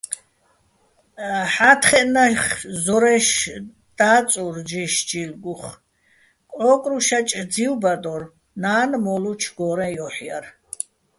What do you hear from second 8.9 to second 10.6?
მო́ლუჩო̆ გო́რეჼ ჲოჰ̦ ჲარ.